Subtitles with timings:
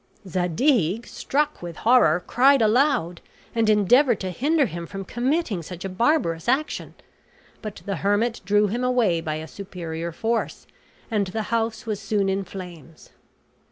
[0.27, 3.21] Zadig, struck with horror, cried aloud,
[3.53, 6.95] and endeavored to hinder him from committing such a barbarous action;
[7.61, 10.65] but the hermit drew him away by a superior force,
[11.11, 13.11] and the house was soon in flames.